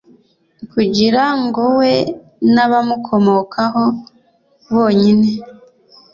kugira 0.71 1.23
ngo 1.41 1.63
we 1.79 1.93
n'abamukomokaho 2.53 3.83
bonyine 4.73 5.29